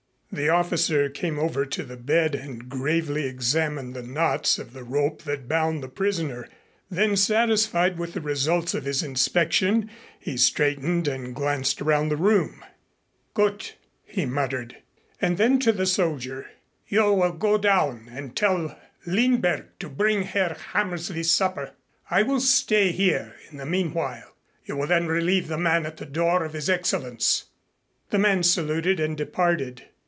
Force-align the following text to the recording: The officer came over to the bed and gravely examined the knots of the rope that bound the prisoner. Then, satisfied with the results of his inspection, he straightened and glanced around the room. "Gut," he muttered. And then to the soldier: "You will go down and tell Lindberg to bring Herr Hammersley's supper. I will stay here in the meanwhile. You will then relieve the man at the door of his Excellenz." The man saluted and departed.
The 0.33 0.47
officer 0.47 1.09
came 1.09 1.37
over 1.37 1.65
to 1.65 1.83
the 1.83 1.97
bed 1.97 2.35
and 2.35 2.69
gravely 2.69 3.25
examined 3.25 3.93
the 3.93 4.01
knots 4.01 4.57
of 4.59 4.71
the 4.71 4.85
rope 4.85 5.23
that 5.23 5.49
bound 5.49 5.83
the 5.83 5.89
prisoner. 5.89 6.47
Then, 6.89 7.17
satisfied 7.17 7.97
with 7.99 8.13
the 8.13 8.21
results 8.21 8.73
of 8.73 8.85
his 8.85 9.03
inspection, 9.03 9.89
he 10.17 10.37
straightened 10.37 11.05
and 11.09 11.35
glanced 11.35 11.81
around 11.81 12.07
the 12.07 12.15
room. 12.15 12.63
"Gut," 13.33 13.75
he 14.05 14.25
muttered. 14.25 14.77
And 15.21 15.37
then 15.37 15.59
to 15.59 15.73
the 15.73 15.85
soldier: 15.85 16.45
"You 16.87 17.11
will 17.13 17.33
go 17.33 17.57
down 17.57 18.07
and 18.09 18.33
tell 18.33 18.79
Lindberg 19.05 19.65
to 19.79 19.89
bring 19.89 20.21
Herr 20.23 20.55
Hammersley's 20.71 21.29
supper. 21.29 21.71
I 22.09 22.23
will 22.23 22.39
stay 22.39 22.93
here 22.93 23.35
in 23.51 23.57
the 23.57 23.65
meanwhile. 23.65 24.33
You 24.63 24.77
will 24.77 24.87
then 24.87 25.07
relieve 25.07 25.49
the 25.49 25.57
man 25.57 25.85
at 25.85 25.97
the 25.97 26.05
door 26.05 26.45
of 26.45 26.53
his 26.53 26.69
Excellenz." 26.69 27.47
The 28.11 28.19
man 28.19 28.43
saluted 28.43 28.97
and 28.97 29.17
departed. 29.17 29.87